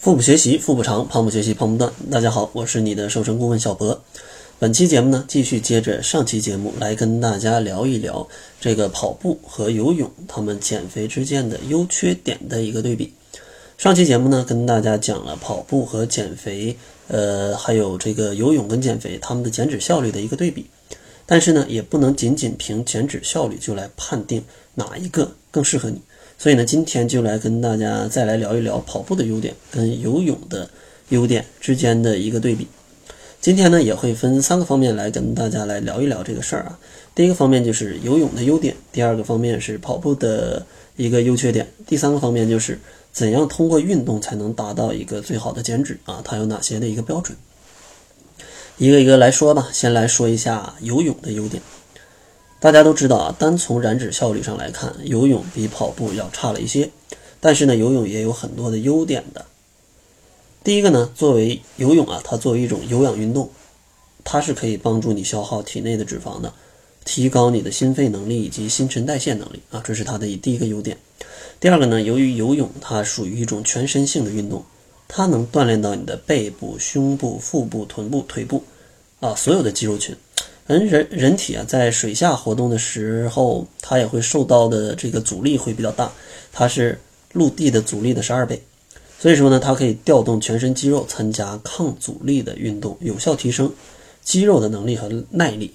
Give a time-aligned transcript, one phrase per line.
[0.00, 1.92] 腹部学习，腹部长；胖不学习，胖不断。
[2.10, 4.02] 大家好，我是你的瘦身顾问小博。
[4.58, 8.26] 本期节目呢，继续接着上期节目来跟大家聊一聊
[8.58, 13.12] 这个跑步和游泳他们减肥之间的优缺点的一个对比。
[13.76, 16.74] 上期节目呢，跟大家讲了跑步和减肥，
[17.08, 20.64] 呃，还有这个游泳跟减肥他们的减脂效率的一个对比。
[21.26, 24.42] 但是呢，也不能仅仅凭减脂效率就来判定
[24.74, 26.00] 哪一个更适合你。
[26.40, 30.70] 所以呢，今天就来跟大家再来聊一聊跑步的优点跟游泳的
[31.10, 32.66] 优点之间的一个对比。
[33.42, 36.78] 今天呢，也会分三个方面来跟大家来聊一聊这个事儿啊。
[37.14, 40.64] 第一个方面就是游泳的优点，第二个方面是跑步的
[40.96, 42.80] 一个优缺点，第三个方面就是
[43.12, 46.22] 怎样通过运动才能达到一个最好的减脂啊？
[46.24, 47.36] 它有哪些的一个标准？
[48.78, 49.68] 一个一个来说吧。
[49.74, 51.62] 先来说一下游泳的优点。
[52.60, 56.90] 大家都知道啊，单从燃脂效率上来看，游泳比跑步要差了一些。
[57.40, 59.46] 但是呢，游泳也有很多的优点的。
[60.62, 63.50] 第一个呢，作为游泳啊，它作为一种有氧运动，
[64.24, 66.52] 它是可以帮助你消耗体内的脂肪的，
[67.06, 70.98] 提高你的心肺能力以及新陈代谢能力啊，这是它的第一个优点。
[71.60, 74.62] 第二个呢，由于游泳它属于一种全身性的运动，
[75.08, 78.64] 它能锻炼到你的背部、胸部、腹部、臀部、腿部
[79.20, 80.14] 啊所有的肌肉群。
[80.70, 86.12] 人人人体啊，在水下活动的时候，它也会受到的这个阻力会比较大，
[86.52, 86.96] 它是
[87.32, 88.62] 陆地的阻力的十二倍，
[89.18, 93.72] 所以说呢，它可以调动全身肌肉参加抗阻力的运动，有效提升
[94.22, 95.72] 肌肉的能力和耐力。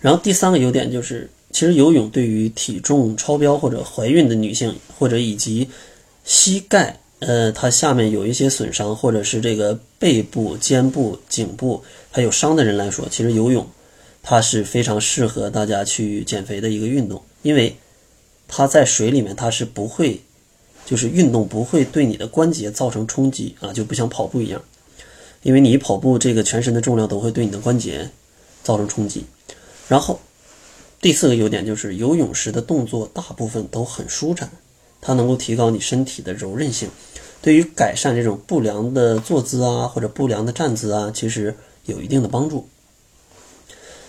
[0.00, 5.68] 然后第三个优点就是，其实游泳对于体重超标或者怀孕的女性，或者以及
[6.24, 6.98] 膝盖。
[7.20, 13.66] 呃，它下面有一些损伤，或者是这个背部、肩部、颈部还有伤的人来说，其实游泳
[14.22, 17.74] 它是非常适合大家去减肥的一个运动，因为
[18.46, 20.20] 它在水里面它是不会，
[20.84, 24.62] 就是运动不会对你的关节造成冲击啊，就不像跑步一样，
[25.42, 28.10] 因为你一跑步，这个全身的重量都会对你的关节
[28.62, 29.24] 造成冲击。
[29.88, 30.20] 然后
[31.00, 34.50] 第四个优点就是游泳时的动作大部分都很舒展。
[35.06, 36.90] 它能够提高你身体的柔韧性，
[37.40, 42.68] 对于改善这种不良的坐姿啊或者不良的站姿啊，其实有一定的帮助。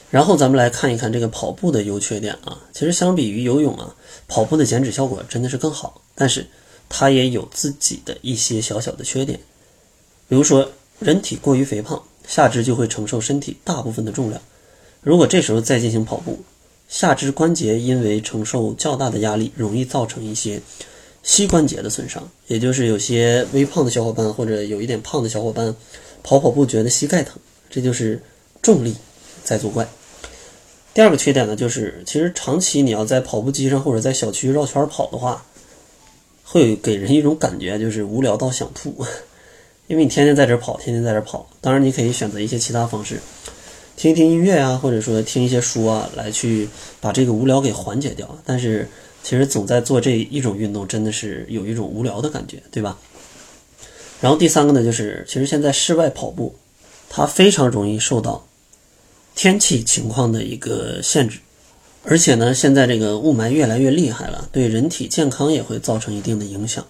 [0.09, 3.95] 然后咱们来看一看这个跑步的优缺点啊，其实相比于游泳啊，
[4.27, 6.47] 跑步的减脂效果真的是更好，但是
[6.89, 9.39] 它也有自己的一些小小的缺点，
[10.27, 14.41] 比如说人体过于肥胖，下肢就会承受身体大部分的重量，
[15.01, 16.39] 如果这时候再进行跑步。
[16.87, 20.61] 下肢关节因为承受较大的压力，容易造成一些
[21.21, 22.29] 膝关节的损伤。
[22.47, 25.75] 也就是有些微胖的小伙伴或者有一点胖的小伙伴，
[26.23, 27.37] 跑跑步觉得膝盖疼，
[27.69, 28.21] 这就是
[28.61, 28.95] 重力
[29.43, 29.87] 在作怪。
[30.93, 35.45] 第二个缺点呢，就是其实长期你要在跑步机上或者在小区绕圈跑的话，
[36.43, 39.05] 会给人一种感觉，就是无聊到想吐，
[39.87, 41.47] 因为你天天在这跑，天天在这跑。
[41.61, 43.19] 当然，你可以选择一些其他方式。
[43.97, 46.69] 听一听音乐啊，或者说听一些书啊，来去
[47.01, 48.37] 把这个无聊给缓解掉。
[48.45, 48.87] 但是
[49.23, 52.95] 其实总在做这一种运动，真的是有一种无聊的感觉，对吧？
[54.21, 56.55] 然后第三个呢，就是其实现在室外跑步，
[57.09, 58.47] 它非常容易受到
[59.33, 61.39] 天气情况的一个限制，
[62.03, 66.85] 而且呢，现在这个雾霾越来越厉害了，对人体健康也会造成一定的影响。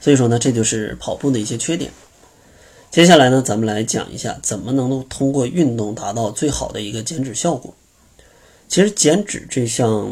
[0.00, 1.90] 所以说呢，这就是跑步的一些缺点。
[2.90, 7.72] 接下来呢，咱们来讲一下怎么能够通过运动达到最好的一个减脂效果。
[8.68, 10.10] 其实减脂这项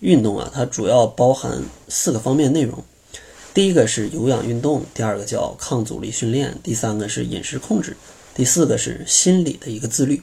[0.00, 2.82] 运动啊，它主要包含四个方面内容。
[3.54, 7.96] 第一个是有氧运动，第二个叫抗阻力训练，第三个是饮食控制，
[8.34, 10.20] 第四个是心理的一个自律。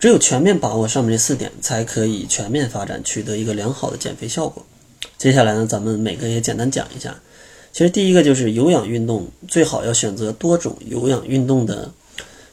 [0.00, 4.66] 只有全面把握上面这四点，才可以全面发展，取得一个良好的减肥效果。
[5.16, 7.20] 接下来呢，咱们每个也简单讲一下。
[7.72, 11.92] 其实第一个就是有氧运动，最好要选择多种有氧运动的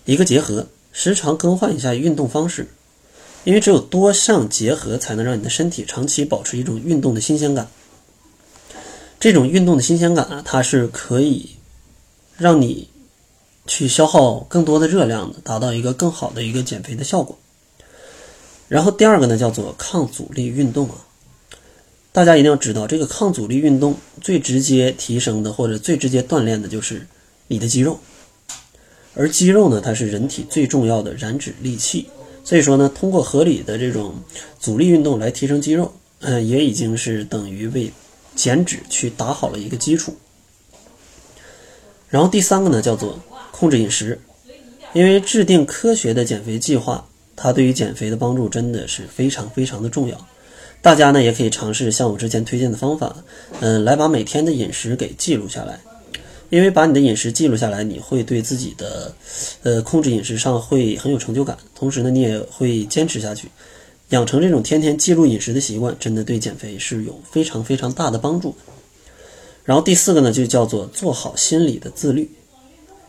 [0.06, 2.68] 一个结合，时常更换一下运动方式，
[3.44, 7.68] 因为只有多项结合，才能让你的身体长期保持一种运动的新鲜感。
[9.20, 11.56] 这种运动的新鲜感啊，它是可以
[12.38, 12.88] 让你
[13.66, 17.38] 去消耗更多的热量的，达到一个更好的一个减肥的效果。
[18.68, 21.07] 然后第二个呢，叫做抗阻力运动啊。
[22.18, 27.06] 大家一定要知道，这个抗阻力运动最直接提升的或者最直接锻炼的就是
[27.48, 28.00] 你的肌肉，
[29.14, 32.10] 而肌肉呢，它是人体最重要的燃脂利器。
[32.44, 34.16] 所以说呢，通过合理的这种
[34.60, 37.92] 阻力运动来提升肌肉，嗯，也已经是等于为
[38.34, 40.16] 减脂去打好了一个基础。
[42.10, 43.20] 然后第三个呢，叫做
[43.52, 44.20] 控制饮食，
[44.92, 50.28] 因为制定科学的减肥计划，它对于减肥的帮助真的是非常非常的重要。
[50.82, 53.16] 大家呢也可以尝试像我之前推荐的方法，
[53.60, 55.80] 嗯，来把每天的饮食给记录下来。
[56.50, 59.14] 因为把你的饮食记录下来，你会对自己的
[59.64, 63.50] 呃控制饮食上会很有成就感，同时呢，你也会坚持下去，
[64.12, 68.56] 养成这种天天记录饮食的习惯，真的对减肥是有非常非常大的帮助。
[69.66, 72.32] 然后第四个呢，就叫做做好心理的自律。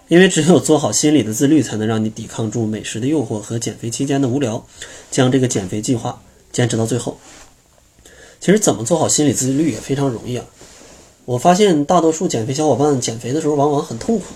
[0.08, 4.66] 因为只有做好心理的自律，才能让你抵抗住美食的诱惑和减肥期间的无聊，
[5.10, 6.20] 将这个减肥计划
[6.50, 7.16] 坚持到最后。
[8.40, 10.44] 其实怎么做好心理自律也非常容易啊！
[11.25, 14.26] 我发现大多数减肥小伙伴减肥的时候往往很痛苦，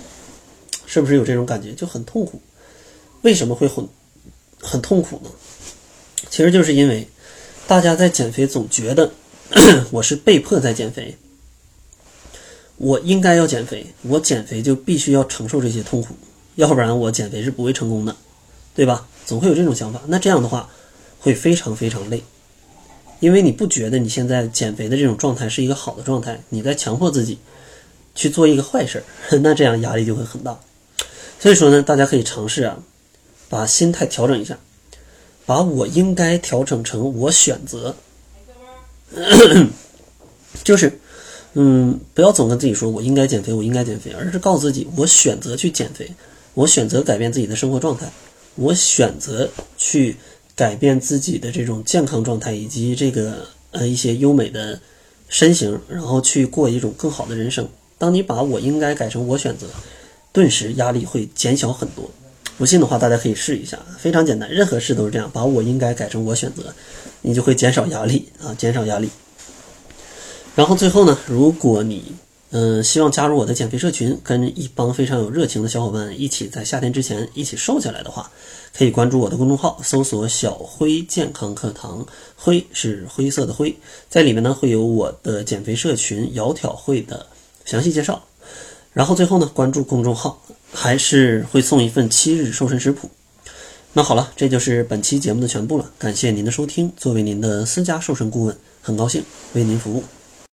[0.87, 1.73] 是不是有这种感觉？
[1.73, 2.41] 就很痛苦。
[3.23, 3.89] 为什么会很
[4.61, 5.31] 很痛苦呢？
[6.31, 7.09] 其实就是因为
[7.67, 9.13] 大家在减肥总觉得
[9.91, 11.17] 我是被迫在减肥。
[12.79, 16.17] 我应该要减肥，我减肥就必须要承受这些痛苦，
[16.57, 18.17] 要不然我减肥是不会成功的，
[18.75, 19.07] 对吧？
[19.25, 20.03] 总会有这种想法。
[20.09, 20.69] 那这样的话，
[21.21, 22.25] 会非常非常累，
[23.23, 27.39] 因为你不觉得你现在减肥的这种状态是一个好的状态，你在强迫自己
[28.17, 30.59] 去做一个坏事儿， 那这样压力就会很大。
[31.39, 32.81] 所以说呢，大家可以尝试啊，
[33.49, 34.59] 把心态调整一下，
[35.47, 37.95] 把我应该调整成我选择，
[40.65, 40.99] 就是。
[41.55, 46.11] 嗯，不要总跟自己说我应该减肥，我应该减肥，而是告诉自己我选择去减肥，
[46.55, 48.11] 我选择改变自己的生活状态，
[48.55, 50.17] 我选择去
[50.55, 54.81] 改变自己的这种健康状态以及这个呃一些优美的
[55.29, 57.69] 身形，然后去过一种更好的人生。
[57.99, 59.67] 当你把我应该改成我选择，
[60.33, 62.11] 顿时压力会减小很多。
[62.59, 66.75] 不信的话，大家可以试一下，非常简单，任何事都是这样，把我应该改成我选择，
[67.23, 69.09] 你就会减少压力啊，减少压力。
[70.55, 72.13] 然后最后呢，如果你
[72.55, 78.31] 嗯希望加入我的减肥社群，跟一帮非常有热情的小伙伴一起在夏天之前一起瘦下来的话，
[78.77, 82.07] 可以关注我的公众号，搜索“小辉健康课堂”，
[82.37, 83.75] 灰是灰色的灰，
[84.11, 87.25] 在里面呢会有我的减肥社群“窈窕会”的
[87.65, 88.23] 详细介绍。
[88.93, 90.39] 然后最后呢，关注公众号
[90.71, 93.11] 还是会送一份七日瘦身食谱。
[93.95, 96.93] 那好了，这就是本期节目的全部了，感谢您的收听。
[96.99, 100.05] 作为您的私家瘦身顾问，很高兴为您服务。